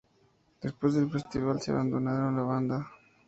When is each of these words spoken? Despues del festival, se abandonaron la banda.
Despues 0.61 0.95
del 0.95 1.11
festival, 1.11 1.61
se 1.61 1.69
abandonaron 1.69 2.35
la 2.35 2.41
banda. 2.41 2.91